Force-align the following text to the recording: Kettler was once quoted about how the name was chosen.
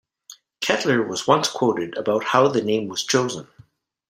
Kettler 0.61 1.03
was 1.03 1.27
once 1.27 1.47
quoted 1.47 1.95
about 1.95 2.23
how 2.23 2.47
the 2.47 2.63
name 2.63 2.87
was 2.87 3.03
chosen. 3.03 3.47